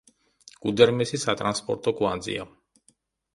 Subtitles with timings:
[0.63, 2.49] გუდერმესი სატრანსპორტო კვანძია.